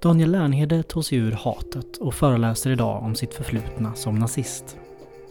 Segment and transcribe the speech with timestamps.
[0.00, 4.76] Daniel Lernhede tog sig ur hatet och föreläser idag om sitt förflutna som nazist.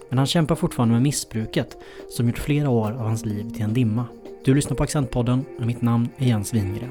[0.08, 1.76] Men han kämpar fortfarande med missbruket
[2.08, 4.04] som gjort flera år av hans liv till en dimma.
[4.44, 6.90] Du lyssnar på Accentpodden och mitt namn är Jens Wingren.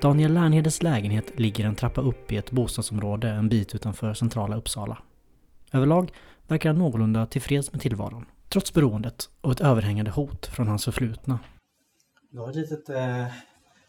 [0.00, 4.98] Daniel Lernhedes lägenhet ligger en trappa upp i ett bostadsområde en bit utanför centrala Uppsala.
[5.74, 6.12] Överlag
[6.46, 11.38] verkar han någorlunda tillfreds med tillvaron, trots beroendet och ett överhängande hot från hans förflutna.
[12.30, 13.26] Du har ett litet eh,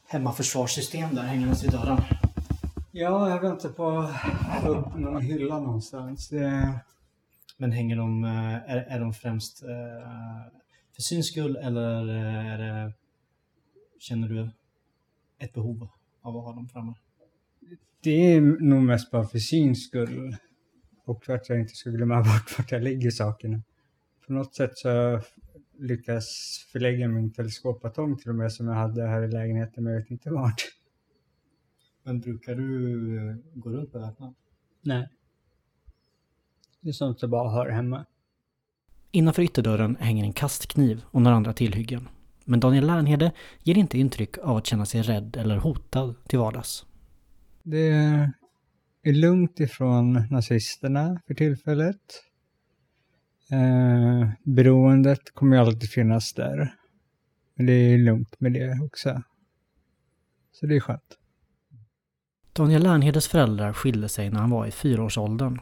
[0.07, 2.01] hemmaförsvarssystem där hängandes vid dörren.
[2.91, 6.29] Ja, jag väntar på att få upp någon hylla någonstans.
[6.29, 6.79] Det...
[7.57, 9.69] Men hänger de, eh, är, är de främst eh,
[10.95, 12.93] för syns skull eller är det,
[13.99, 14.49] känner du
[15.39, 15.87] ett behov
[16.21, 16.93] av att ha dem framme?
[18.03, 20.35] Det är nog mest bara för syns skull.
[21.05, 23.61] Och för att jag inte ska glömma bort vart jag lägger sakerna.
[24.27, 25.21] På något sätt så
[25.79, 26.27] lyckas
[26.71, 30.11] förlägga min teleskopbatong till och med som jag hade här i lägenheten, men jag vet
[30.11, 30.61] inte vart.
[32.03, 34.33] Men brukar du eh, gå runt beväpnad?
[34.81, 35.09] Nej.
[36.81, 38.05] Det är sånt som bara hör hemma.
[39.11, 42.07] Innanför ytterdörren hänger en kastkniv och några andra tillhyggen.
[42.45, 43.31] Men Daniel Lernhede
[43.63, 46.85] ger inte intryck av att känna sig rädd eller hotad till vardags.
[47.63, 48.31] Det
[49.03, 52.23] är lugnt ifrån nazisterna för tillfället.
[53.51, 56.75] Eh, beroendet kommer ju alltid finnas där.
[57.55, 59.23] Men det är lugnt med det också.
[60.51, 61.17] Så det är skönt.
[62.53, 65.59] Daniel Lernhedes föräldrar skilde sig när han var i fyraårsåldern.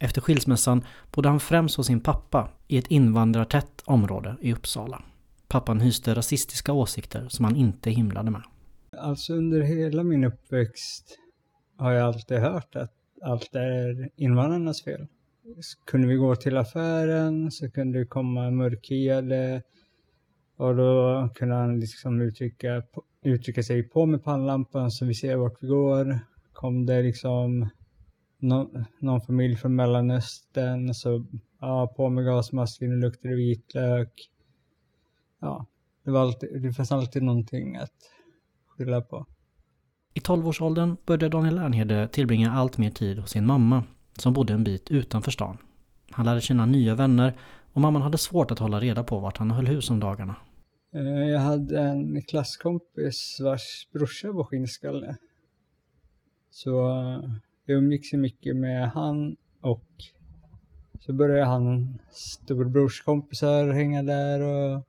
[0.00, 5.02] Efter skilsmässan bodde han främst hos sin pappa i ett invandrartätt område i Uppsala.
[5.48, 8.42] Pappan hyste rasistiska åsikter som han inte himlade med.
[8.98, 11.18] Alltså under hela min uppväxt
[11.80, 12.92] har jag alltid hört att
[13.22, 15.06] allt är invandrarnas fel.
[15.86, 19.62] Kunde vi gå till affären så kunde det komma mörkhyade
[20.56, 22.82] och då kunde han liksom uttrycka,
[23.22, 26.18] uttrycka sig på med pannlampan så vi ser vart vi går.
[26.52, 27.68] Kom det liksom
[28.38, 31.24] någon, någon familj från Mellanöstern så
[31.60, 34.30] ja, på med gasmasken, nu luktar det vitlök
[35.40, 35.66] ja,
[36.04, 38.12] det, var alltid, det fanns alltid någonting att
[38.66, 39.26] skylla på.
[40.14, 43.84] I tolvårsåldern började Daniel Lernhede tillbringa allt mer tid hos sin mamma
[44.18, 45.58] som bodde en bit utanför stan.
[46.10, 47.34] Han lärde känna nya vänner
[47.72, 50.36] och mamman hade svårt att hålla reda på vart han höll hus om dagarna.
[50.94, 55.16] Eh, jag hade en klasskompis vars brorsa var skinnskalle.
[56.50, 57.30] Så eh,
[57.66, 59.86] jag umgicks mycket med han och
[61.00, 64.86] så började han storebrorskompisar hänga där och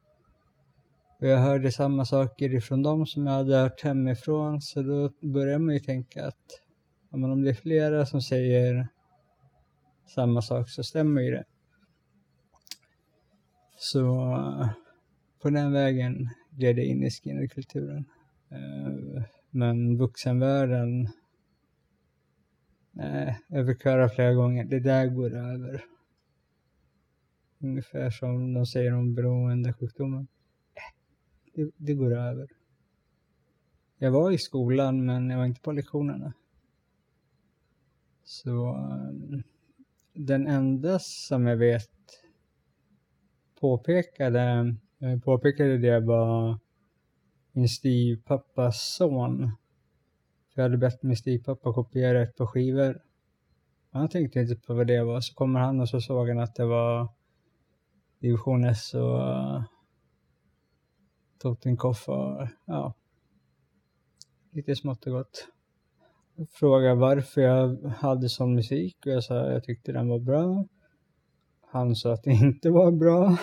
[1.22, 4.62] och jag hörde samma saker ifrån dem som jag hade hört hemifrån.
[4.62, 6.62] Så då började man ju tänka att
[7.10, 8.88] ja, men om det är flera som säger
[10.08, 11.44] samma sak så stämmer ju det.
[13.78, 14.04] Så
[15.42, 18.06] på den vägen gled jag in i skinnerkulturen.
[18.50, 21.10] Eh, men vuxenvärlden,
[22.92, 25.84] nej, jag fick höra flera gånger, det där går över.
[27.60, 30.28] Ungefär som de säger om beroendesjukdomen
[31.54, 32.50] det, det går över.
[33.98, 36.34] Jag var i skolan men jag var inte på lektionerna.
[38.24, 39.40] Så eh,
[40.14, 41.90] den enda som jag vet
[43.60, 46.60] påpekade, eh, påpekade det var
[47.52, 49.52] min styvpappas son.
[50.54, 53.02] För jag hade bett min styvpappa kopiera ett par skivor.
[53.92, 55.22] Han tänkte inte på vad det var.
[55.22, 57.08] Så kommer han och så såg han att det var
[58.20, 59.64] division S och eh,
[61.42, 62.94] Totenkopf och ja,
[64.52, 65.48] lite smått och gott.
[66.52, 70.66] Frågade varför jag hade sån musik och jag sa att jag tyckte den var bra.
[71.72, 73.38] Han sa att det inte var bra.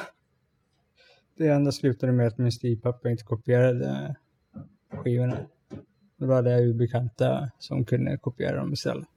[1.37, 4.17] Det enda slutade med att min styvpappa inte kopierade
[4.91, 5.39] skivorna.
[6.17, 9.09] Då hade jag ju bekanta som kunde kopiera dem istället.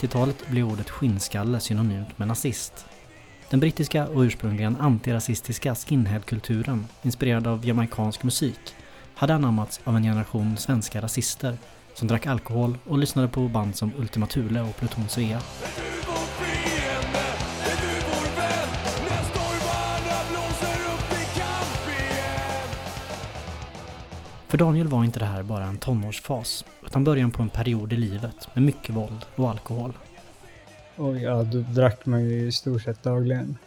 [0.00, 2.86] 90-talet blev ordet skinnskalle synonymt med nazist.
[3.50, 8.60] Den brittiska och ursprungligen antirasistiska skinheadkulturen, inspirerad av jamaicansk musik,
[9.14, 11.56] hade anammats av en generation svenska rasister
[11.94, 15.40] som drack alkohol och lyssnade på band som Ultima Thule och Pluton Svea.
[24.50, 27.96] För Daniel var inte det här bara en tonårsfas, utan början på en period i
[27.96, 29.92] livet med mycket våld och alkohol.
[30.96, 33.58] Och ja, då drack man ju i stort sett dagligen.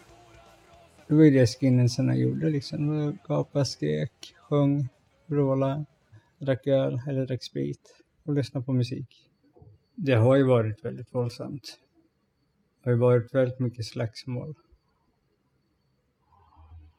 [1.07, 3.18] Det var ju det skinheadsarna gjorde liksom.
[3.27, 4.89] Gapade, skrek, sjöng,
[5.25, 5.85] vrålade,
[6.39, 9.29] drack öl eller drack sprit och lyssnade på musik.
[9.95, 11.79] Det har ju varit väldigt våldsamt.
[12.83, 14.56] Det har ju varit väldigt mycket slagsmål.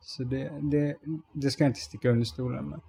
[0.00, 0.96] Så det, det,
[1.32, 2.80] det ska jag inte sticka under stolen med.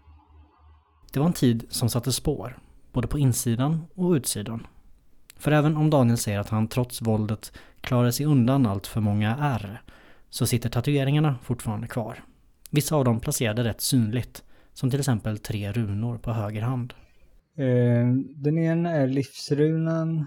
[1.15, 2.57] Det var en tid som satte spår,
[2.91, 4.67] både på insidan och utsidan.
[5.35, 9.35] För även om Daniel säger att han trots våldet klarade sig undan allt för många
[9.35, 9.81] ärr,
[10.29, 12.23] så sitter tatueringarna fortfarande kvar.
[12.71, 16.93] Vissa av dem placerade rätt synligt, som till exempel tre runor på höger hand.
[17.55, 20.25] Eh, den ena är livsrunan.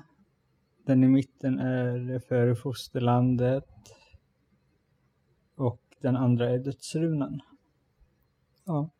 [0.86, 3.64] Den i mitten är för fosterlandet.
[5.56, 7.40] Och den andra är dödsrunan.
[8.64, 8.90] Ja,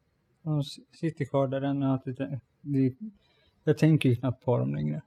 [0.43, 0.63] de
[1.01, 1.99] sitter kvar där än.
[3.65, 5.03] Jag tänker ju knappt på dem längre.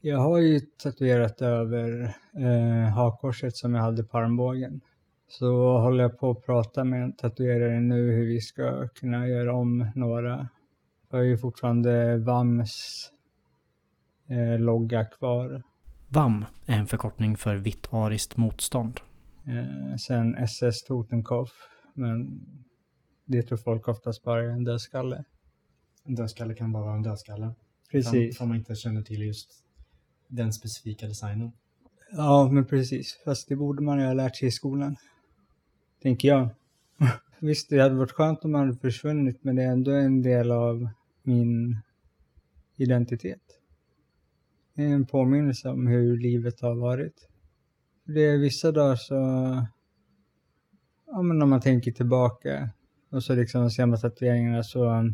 [0.00, 4.80] Jag har ju tatuerat över eh, hakkorset som jag hade på armbågen.
[5.28, 9.54] Så håller jag på att prata med en tatuerare nu hur vi ska kunna göra
[9.54, 10.48] om några.
[11.10, 13.10] Jag har ju fortfarande VAMs
[14.28, 15.62] eh, logga kvar.
[16.08, 19.00] VAM är en förkortning för vitt ariskt motstånd.
[19.46, 21.52] Eh, sen SS Totenkopf,
[21.94, 22.40] men
[23.24, 25.24] det tror folk oftast bara är en dödskalle.
[26.04, 27.54] En dödskalle kan bara vara en dödskalle.
[27.90, 28.40] Precis.
[28.40, 29.64] Om man inte känner till just
[30.28, 31.52] den specifika designen.
[32.12, 33.20] Ja, men precis.
[33.24, 34.96] Fast det borde man ju ha lärt sig i skolan.
[36.02, 36.48] Tänker jag.
[37.38, 40.50] Visst, det hade varit skönt om man hade försvunnit, men det är ändå en del
[40.50, 40.88] av
[41.22, 41.76] min
[42.76, 43.42] identitet.
[44.74, 47.28] Det är en påminnelse om hur livet har varit.
[48.04, 49.14] Det är vissa dagar så,
[51.06, 52.70] ja men om man tänker tillbaka
[53.12, 55.12] och så liksom ser man tatueringarna så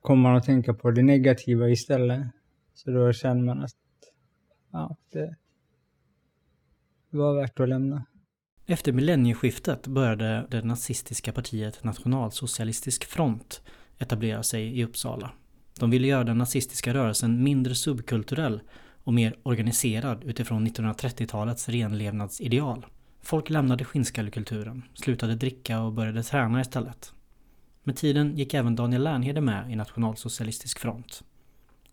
[0.00, 2.26] kommer man att tänka på det negativa istället.
[2.74, 3.74] Så då känner man att,
[4.72, 5.36] ja, det
[7.10, 8.04] var värt att lämna.
[8.66, 13.62] Efter millennieskiftet började det nazistiska partiet Nationalsocialistisk front
[13.98, 15.32] etablera sig i Uppsala.
[15.78, 18.60] De ville göra den nazistiska rörelsen mindre subkulturell
[19.04, 22.86] och mer organiserad utifrån 1930-talets renlevnadsideal.
[23.20, 27.12] Folk lämnade skinnskallekulturen, slutade dricka och började träna istället.
[27.82, 31.24] Med tiden gick även Daniel Lernhede med i Nationalsocialistisk front.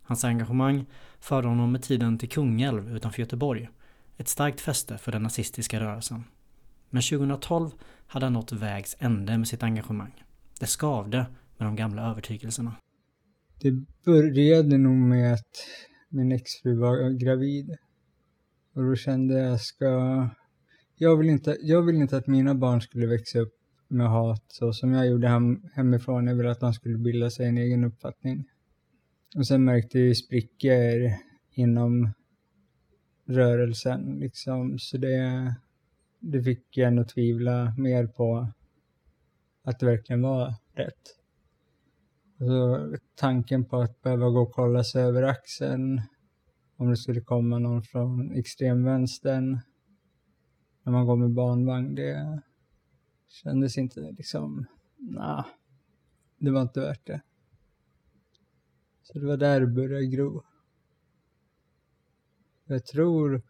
[0.02, 0.86] Hans engagemang
[1.20, 3.70] förde honom med tiden till Kungälv utanför Göteborg,
[4.18, 6.24] ett starkt fäste för den nazistiska rörelsen.
[6.90, 7.70] Men 2012
[8.08, 10.24] hade han nått vägs ände med sitt engagemang.
[10.60, 11.26] Det skavde
[11.58, 12.76] med de gamla övertygelserna.
[13.62, 13.72] Det
[14.06, 15.56] började nog med att
[16.10, 17.78] min exfru var gravid.
[18.76, 20.30] Och då kände jag, att jag ska...
[20.98, 23.54] Jag vill, inte, jag vill inte att mina barn skulle växa upp
[23.88, 26.28] med hat så som jag gjorde hem, hemifrån.
[26.28, 28.46] Jag ville att de skulle bilda sig en egen uppfattning.
[29.36, 31.12] Och sen märkte jag ju sprickor
[31.52, 32.14] inom
[33.26, 34.80] rörelsen liksom.
[34.80, 35.56] Så det,
[36.20, 38.48] det fick jag ändå tvivla mer på
[39.64, 41.02] att det verkligen var rätt.
[42.38, 46.02] Så tanken på att behöva gå och kolla sig över axeln
[46.78, 49.60] om det skulle komma någon från extremvänstern
[50.86, 52.42] när man går med barnvagn, det
[53.28, 54.66] kändes inte liksom,
[54.98, 55.46] nah,
[56.38, 57.22] det var inte värt det.
[59.04, 60.44] Så det var där det började gro.
[62.66, 63.42] Jag tror,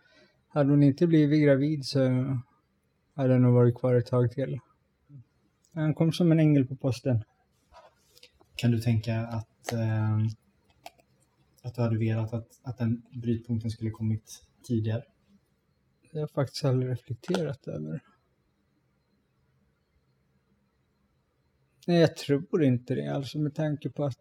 [0.48, 2.00] hade hon inte blivit gravid så
[3.14, 4.60] hade jag nog varit kvar ett tag till.
[5.74, 7.24] Han kom som en ängel på posten.
[8.56, 10.18] Kan du tänka att, eh,
[11.64, 15.04] att du hade velat att, att den brytpunkten skulle kommit tidigare?
[16.16, 18.04] Det har jag faktiskt aldrig reflekterat över.
[21.88, 23.08] Nej, jag tror inte det.
[23.08, 24.18] Alltså med tanke på att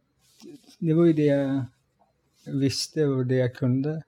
[0.79, 1.67] det var ju det jag
[2.47, 4.03] visste och det jag kunde.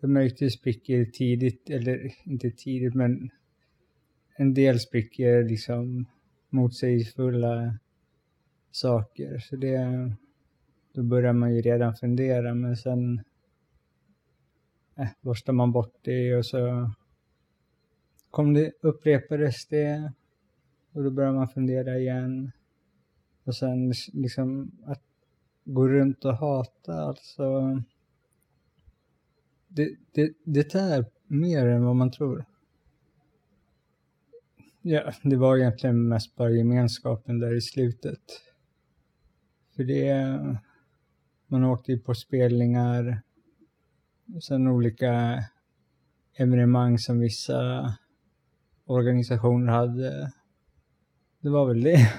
[0.00, 3.30] Jag märkte sprickor tidigt, eller inte tidigt, men
[4.36, 6.06] en del sprickor liksom
[6.48, 7.78] motsägelsefulla
[8.70, 9.38] saker.
[9.38, 10.12] Så det,
[10.92, 13.22] då börjar man ju redan fundera, men sen
[14.98, 16.90] eh, borstar man bort det och så
[18.30, 20.12] kom det, upprepades det
[20.92, 22.52] och då börjar man fundera igen.
[23.44, 25.02] Och sen liksom att
[25.64, 27.76] gå runt och hata, alltså
[29.68, 32.44] det, det, det är mer än vad man tror.
[34.82, 38.22] Ja, det var egentligen mest bara gemenskapen där i slutet.
[39.76, 40.38] För det,
[41.46, 43.22] man åkte ju på spelningar,
[44.42, 45.44] sen olika
[46.34, 47.94] evenemang som vissa
[48.84, 50.32] organisationer hade.
[51.40, 52.12] Det var väl det.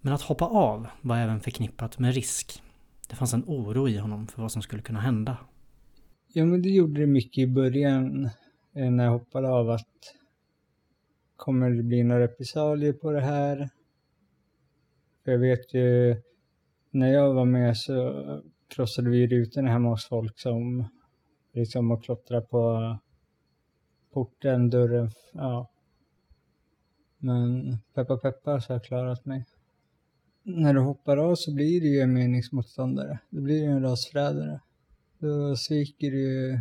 [0.00, 2.62] Men att hoppa av var även förknippat med risk.
[3.08, 5.36] Det fanns en oro i honom för vad som skulle kunna hända.
[6.32, 8.24] Ja, men det gjorde det mycket i början
[8.74, 10.14] eh, när jag hoppade av att
[11.36, 13.70] kommer det bli några repressalier på det här?
[15.24, 16.16] För jag vet ju,
[16.90, 18.14] när jag var med så
[18.68, 20.88] krossade vi rutorna hemma hos folk som
[21.58, 22.96] liksom och klottra på
[24.12, 25.70] porten, dörren, ja.
[27.18, 29.44] Men peppa peppa så har jag klarat mig.
[30.42, 33.18] När du hoppar av så blir du ju en meningsmotståndare.
[33.30, 34.60] Då blir du en rasförrädare.
[35.18, 36.60] Då sviker du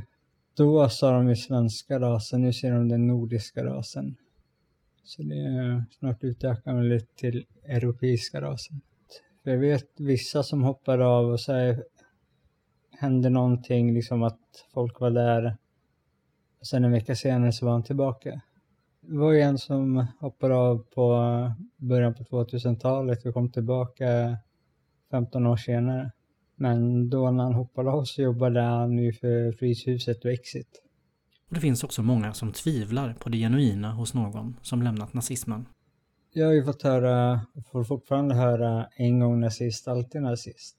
[0.57, 4.15] Då sa de ju svenska rasen, nu ser de den nordiska rasen.
[5.03, 8.81] Så det är snart utökar man lite till europeiska rasen.
[9.43, 11.75] För jag vet vissa som hoppar av och så
[12.97, 14.39] hände någonting, liksom att
[14.73, 15.57] folk var där.
[16.61, 18.41] Sen en vecka senare så var han tillbaka.
[19.01, 21.11] Det var ju en som hoppade av på
[21.77, 24.37] början på 2000-talet och kom tillbaka
[25.11, 26.11] 15 år senare.
[26.55, 30.83] Men då när han hoppade av så jobbade han ju för Fryshuset och Exit.
[31.49, 35.65] Och det finns också många som tvivlar på det genuina hos någon som lämnat nazismen.
[36.33, 40.77] Jag har ju fått höra, och får fortfarande höra, en gång nazist, alltid nazist.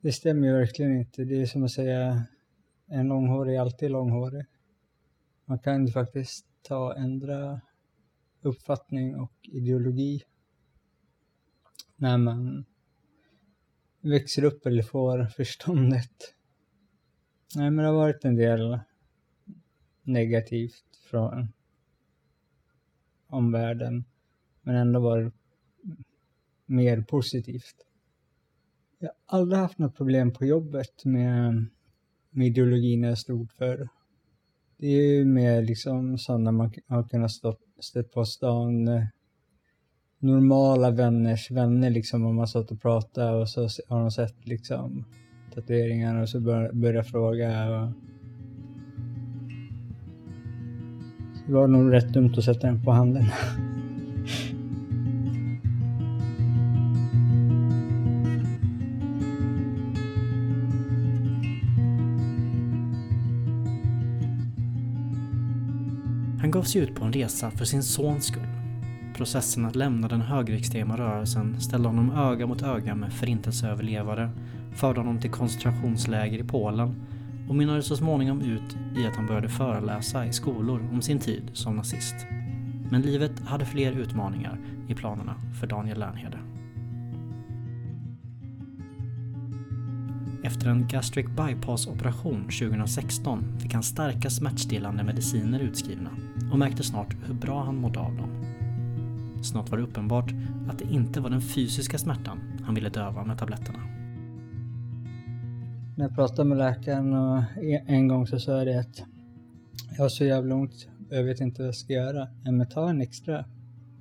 [0.00, 1.24] Det stämmer ju verkligen inte.
[1.24, 2.24] Det är som att säga
[2.86, 4.44] en långhårig är alltid långhårig.
[5.44, 7.60] Man kan ju faktiskt ta och ändra
[8.40, 10.22] uppfattning och ideologi
[11.96, 12.64] när man
[14.00, 16.34] växer upp eller får förståndet.
[17.56, 18.78] Nej, men det har varit en del
[20.02, 21.52] negativt från
[23.26, 24.04] omvärlden,
[24.62, 25.34] men ändå varit
[26.66, 27.89] mer positivt.
[29.02, 31.66] Jag har aldrig haft något problem på jobbet med,
[32.30, 33.88] med ideologin jag stod för.
[34.78, 38.88] Det är ju mer liksom sådana man har kunnat stå, stött på stan.
[38.88, 39.04] Eh,
[40.18, 45.04] normala vänners vänner liksom om man satt och pratade och så har de sett liksom
[45.54, 47.70] tatueringar och så bör, börjar fråga.
[47.70, 47.88] Och...
[51.46, 53.24] Det var nog rätt dumt att sätta den på handen.
[66.70, 68.48] sig ut på en resa för sin sons skull.
[69.16, 74.30] Processen att lämna den högerextrema rörelsen ställde honom öga mot öga med förintelseöverlevare,
[74.74, 76.94] förde honom till koncentrationsläger i Polen
[77.48, 81.50] och mynnade så småningom ut i att han började föreläsa i skolor om sin tid
[81.52, 82.14] som nazist.
[82.90, 84.58] Men livet hade fler utmaningar
[84.88, 86.38] i planerna för Daniel Lernhede.
[90.42, 96.10] Efter en gastric bypass-operation 2016 fick han starka smärtstillande mediciner utskrivna
[96.52, 98.30] och märkte snart hur bra han mådde av dem.
[99.42, 100.32] Snart var det uppenbart
[100.68, 103.78] att det inte var den fysiska smärtan han ville döva med tabletterna.
[105.96, 107.14] När jag pratade med läkaren
[107.62, 109.02] e- en- gång så sa jag det att
[109.96, 112.28] jag har så jävla ont, jag vet inte vad jag ska göra.
[112.44, 113.44] Men ta en extra.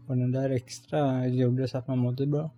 [0.07, 2.51] Och den där extra gjorde så att man mådde bra.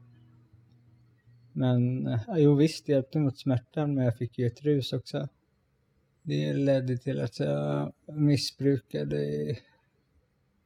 [1.54, 5.28] Men eh, jo visst, det hjälpte mot smärtan men jag fick ju ett rus också.
[6.22, 9.56] Det ledde till att jag missbrukade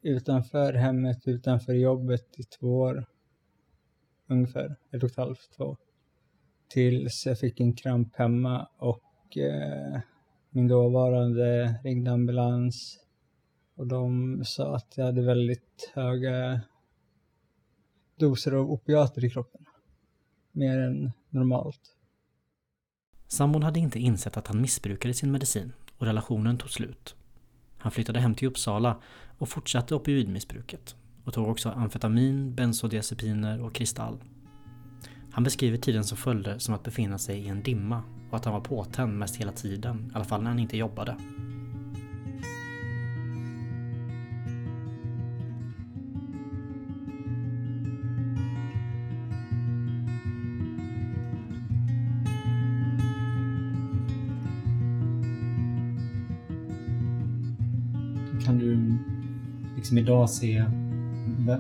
[0.01, 3.05] utanför hemmet, utanför jobbet i två år.
[4.27, 5.77] Ungefär, ett och ett halvt, två
[6.67, 9.99] tills jag fick en kramp hemma och eh,
[10.49, 12.99] min dåvarande ringde ambulans
[13.75, 16.61] och de sa att jag hade väldigt höga
[18.15, 19.64] doser av opiater i kroppen.
[20.55, 21.81] Mer än normalt.
[23.27, 27.15] Sambon hade inte insett att han missbrukade sin medicin och relationen tog slut.
[27.77, 29.01] Han flyttade hem till Uppsala
[29.37, 34.17] och fortsatte opioidmissbruket och tog också amfetamin, bensodiazepiner och kristall.
[35.31, 38.53] Han beskriver tiden som följde som att befinna sig i en dimma och att han
[38.53, 41.17] var påtänd mest hela tiden, i alla fall när han inte jobbade.
[59.95, 60.65] Liksom idag se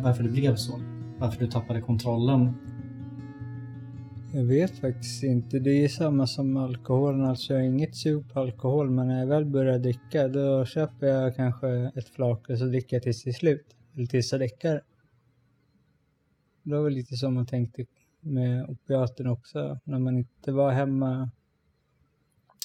[0.03, 0.81] varför det blev så?
[1.19, 2.53] Varför du tappade kontrollen?
[4.33, 5.59] Jag vet faktiskt inte.
[5.59, 7.21] Det är samma som alkoholen.
[7.21, 11.07] Alltså jag har inget sug på alkohol men när jag väl börjar dricka då köper
[11.07, 13.75] jag kanske ett flak och så dricker jag tills det är slut.
[13.95, 14.81] Eller tills jag däckar.
[16.63, 17.85] Det var väl lite som man tänkte
[18.19, 19.79] med opiaten också.
[19.83, 21.29] När man inte var hemma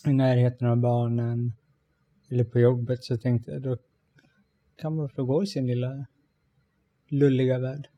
[0.07, 1.53] i närheten av barnen
[2.31, 3.77] eller på jobbet så tänkte jag då
[4.81, 6.07] kan man få gå i sin lilla
[7.09, 7.89] lulliga värld.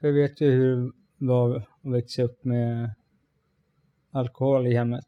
[0.00, 2.94] För jag vet ju hur det var att växa upp med
[4.10, 5.06] alkohol i hemmet.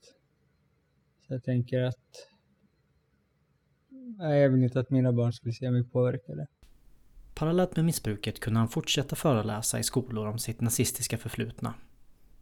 [1.27, 2.29] Så jag tänker att
[4.19, 6.47] nej, jag vill inte att mina barn skulle se mig påverkade.
[7.35, 11.75] Parallellt med missbruket kunde han fortsätta föreläsa i skolor om sitt nazistiska förflutna.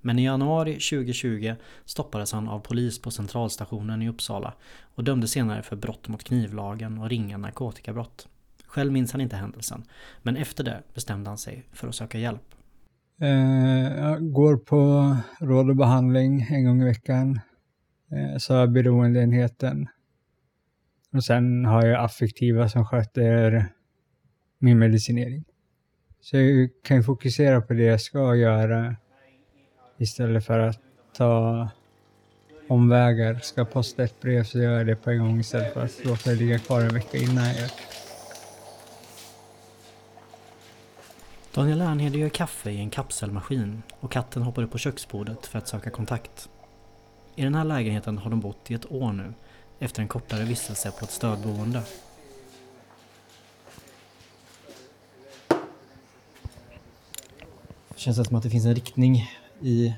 [0.01, 4.55] Men i januari 2020 stoppades han av polis på centralstationen i Uppsala
[4.95, 8.29] och dömdes senare för brott mot knivlagen och ringa narkotikabrott.
[8.71, 9.85] Själv minns han inte händelsen,
[10.23, 12.55] men efter det bestämde han sig för att söka hjälp.
[13.21, 17.41] Eh, jag går på råd och behandling en gång i veckan.
[18.39, 19.89] Så har jag beroendeenheten.
[21.13, 23.67] Och sen har jag affektiva som sköter
[24.59, 25.45] min medicinering.
[26.21, 28.97] Så jag kan fokusera på det jag ska göra
[29.99, 30.81] istället för att
[31.17, 31.69] ta
[32.69, 33.35] omvägar.
[33.35, 36.05] Ska jag posta ett brev så gör jag det på en gång istället för att
[36.05, 38.00] låta det ligga kvar en vecka innan jag gör det.
[41.55, 45.69] Daniel Ernhede gör kaffe i en kapselmaskin och katten hoppar upp på köksbordet för att
[45.69, 46.49] söka kontakt.
[47.37, 49.35] I den här lägenheten har de bott i ett år nu,
[49.79, 51.83] efter en kortare vistelse på ett stödboende.
[57.97, 59.31] Känns det som att det finns en riktning
[59.61, 59.95] i,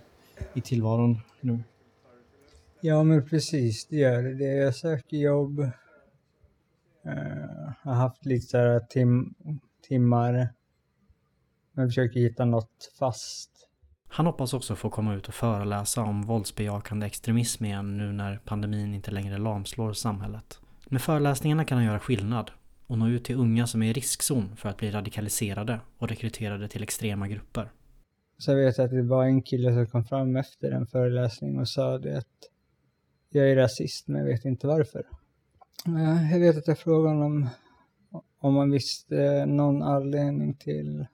[0.54, 1.62] i tillvaron nu?
[2.80, 4.44] Ja, men precis, det gör det.
[4.44, 5.71] Jag söker jobb.
[7.02, 9.35] Jag har haft lite så tim
[9.88, 10.49] timmar.
[11.72, 13.50] Men försöker hitta något fast.
[14.08, 18.94] Han hoppas också få komma ut och föreläsa om våldsbejakande extremism igen nu när pandemin
[18.94, 20.58] inte längre lamslår samhället.
[20.88, 22.50] Med föreläsningarna kan han göra skillnad
[22.86, 26.68] och nå ut till unga som är i riskzon för att bli radikaliserade och rekryterade
[26.68, 27.72] till extrema grupper.
[28.38, 31.68] Så jag vet att det var en kille som kom fram efter en föreläsning och
[31.68, 32.26] sa det att
[33.30, 35.02] jag är rasist men jag vet inte varför.
[36.32, 37.48] Jag vet att jag frågade honom
[38.38, 41.06] om man visste någon anledning till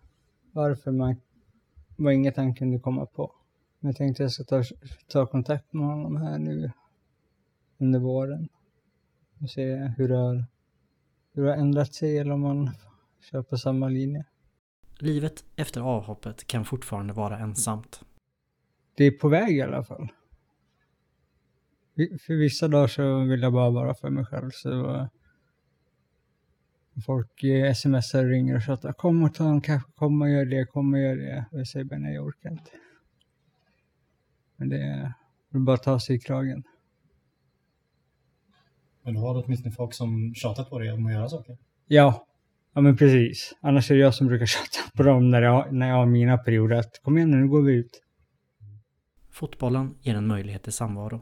[0.58, 1.16] varför man
[1.97, 3.32] var inget han kunde komma på.
[3.80, 4.62] Men jag tänkte jag ska ta,
[5.08, 6.73] ta kontakt med honom här nu
[7.78, 8.49] under våren
[9.40, 10.44] och se hur det har,
[11.32, 12.71] hur det har ändrat sig eller om man
[13.30, 14.25] kör på samma linje.
[14.99, 18.00] Livet efter avhoppet kan fortfarande vara ensamt.
[18.97, 20.08] Det är på väg i alla fall.
[21.97, 24.50] För vissa dagar så vill jag bara vara för mig själv.
[24.52, 25.08] Så
[27.06, 28.93] folk smsar och ringer och tjatar.
[28.93, 31.45] Kom och ta en kaffe, kom och gör det, kom och gör det.
[31.52, 32.71] Och jag säger bara nej, jag orkar inte.
[34.56, 35.13] Men det är
[35.58, 36.65] bara att ta sig i kragen.
[39.02, 41.58] Men du har åtminstone folk som tjatar på dig om att göra saker?
[41.87, 42.26] Ja,
[42.75, 43.54] ja men precis.
[43.61, 46.39] Annars är det jag som brukar tjata på dem när jag, när jag har mina
[46.39, 46.76] perioder.
[46.76, 48.02] Att kom igen nu, nu går vi ut.
[49.30, 51.21] Fotbollen ger en möjlighet till samvaro.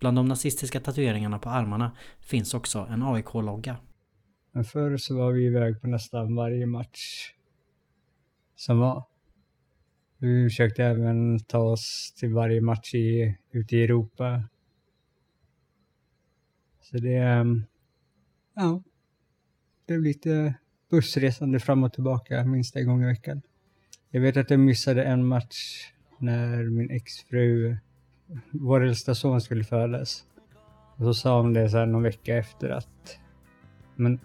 [0.00, 3.76] Bland de nazistiska tatueringarna på armarna finns också en AIK-logga.
[4.52, 7.32] Men förr så var vi iväg på nästan varje match
[8.56, 9.04] som var.
[10.18, 14.42] Vi försökte även ta oss till varje match i, ute i Europa.
[16.80, 17.64] Så det, ehm,
[18.54, 18.82] ja,
[19.86, 20.54] det blev lite
[20.90, 23.42] bussresande fram och tillbaka minst en gång i veckan.
[24.10, 27.76] Jag vet att jag missade en match när min exfru,
[28.50, 30.24] vår äldsta son skulle födas.
[30.96, 33.18] Och så sa hon det så här någon vecka efter att
[33.96, 34.20] men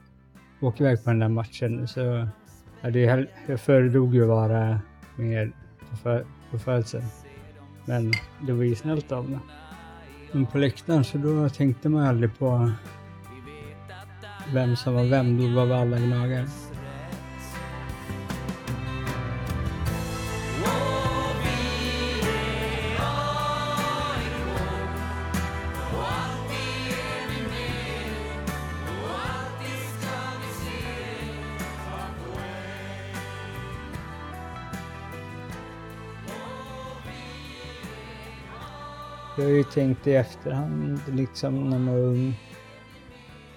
[0.68, 2.28] åka iväg på den där matchen så
[2.82, 4.80] ja, det, jag föredrog ju att vara
[5.16, 5.52] med
[5.90, 7.04] på, för, på födseln.
[7.86, 8.12] Men
[8.48, 9.40] det var ju snällt av mig.
[10.32, 12.72] Men på läktaren så då tänkte man aldrig på
[14.54, 16.48] vem som var vem, då var vi alla gnagare.
[39.38, 42.40] Jag har ju tänkt i efterhand, liksom när man var ung.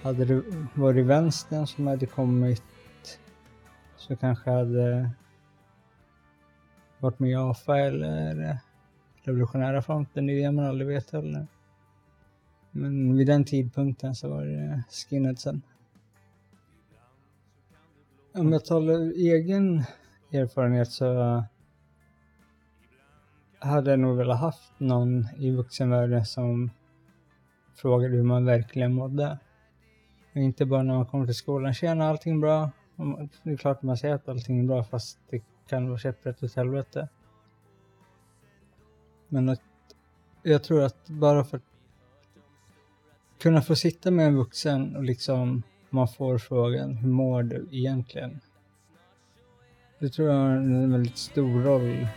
[0.03, 0.43] Hade det
[0.75, 2.63] varit vänstern som hade kommit
[3.95, 5.09] så kanske jag hade
[6.99, 8.57] varit med i AFA eller
[9.23, 11.47] Revolutionära fronten, det är det man aldrig vet heller.
[12.71, 15.61] Men vid den tidpunkten så var det skinheadsen.
[18.33, 19.83] Om jag talar egen
[20.31, 21.43] erfarenhet så
[23.59, 26.71] hade jag nog velat haft någon i vuxenvärlden som
[27.75, 29.39] frågade hur man verkligen mådde.
[30.31, 31.73] Och inte bara när man kommer till skolan.
[31.73, 32.71] Tjena, allting bra?
[33.43, 36.55] Det är klart man säger att allting är bra fast det kan vara käpprätt åt
[36.55, 37.07] helvete.
[39.27, 39.61] Men att,
[40.43, 41.63] jag tror att bara för att
[43.39, 48.39] kunna få sitta med en vuxen och liksom man får frågan hur mår du egentligen?
[49.99, 52.07] Det tror jag har en väldigt stor roll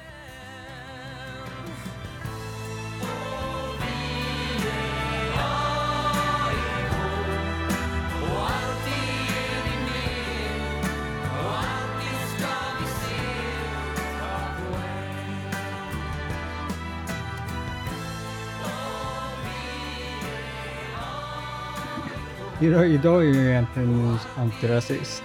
[22.60, 25.22] idag, idag är jag egentligen antirasist.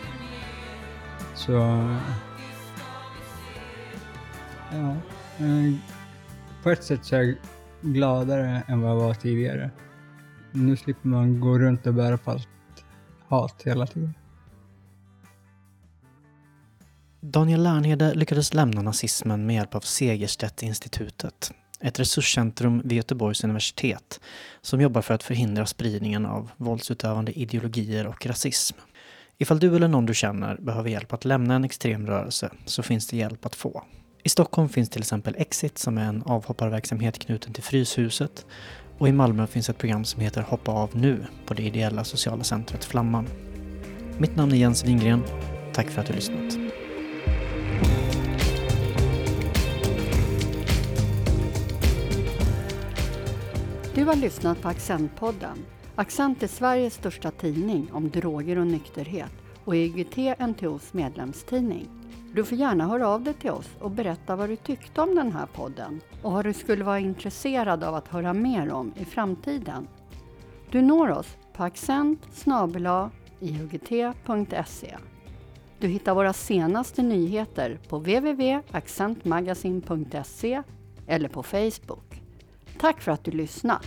[1.36, 1.52] Så...
[4.72, 4.96] Ja.
[5.40, 5.74] Eh,
[6.64, 7.36] på ett sätt så är jag
[7.82, 9.72] gladare än vad jag var tidigare.
[10.52, 12.48] Nu slipper man gå runt och bära på allt
[13.28, 14.14] hat hela tiden.
[17.22, 21.52] Daniel Lernhede lyckades lämna nazismen med hjälp av Segerstedt-institutet,
[21.86, 24.20] ett resurscentrum vid Göteborgs universitet
[24.62, 28.78] som jobbar för att förhindra spridningen av våldsutövande ideologier och rasism.
[29.38, 33.08] Ifall du eller någon du känner behöver hjälp att lämna en extrem rörelse så finns
[33.08, 33.84] det hjälp att få.
[34.24, 38.46] I Stockholm finns till exempel Exit som är en avhopparverksamhet knuten till Fryshuset
[38.98, 42.44] och i Malmö finns ett program som heter Hoppa av nu på det ideella sociala
[42.44, 43.28] centret Flamman.
[44.18, 45.24] Mitt namn är Jens Wingren.
[45.74, 46.65] Tack för att du lyssnat.
[53.96, 55.66] Du har lyssnat på Accentpodden.
[55.96, 59.32] Accent är Sveriges största tidning om droger och nykterhet
[59.66, 61.90] och är IGT-NTOs medlemstidning.
[62.34, 65.32] Du får gärna höra av dig till oss och berätta vad du tyckte om den
[65.32, 69.88] här podden och vad du skulle vara intresserad av att höra mer om i framtiden.
[70.72, 72.22] Du når oss på accent
[75.80, 80.64] Du hittar våra senaste nyheter på www.accentmagasin.se
[81.08, 82.25] eller på Facebook.
[82.86, 83.86] Tack för att du lyssnat!